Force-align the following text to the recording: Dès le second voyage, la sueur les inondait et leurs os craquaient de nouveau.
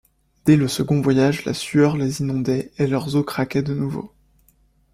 Dès 0.45 0.55
le 0.55 0.67
second 0.67 0.99
voyage, 0.99 1.45
la 1.45 1.53
sueur 1.53 1.95
les 1.95 2.21
inondait 2.21 2.71
et 2.79 2.87
leurs 2.87 3.15
os 3.15 3.23
craquaient 3.23 3.61
de 3.61 3.75
nouveau. 3.75 4.11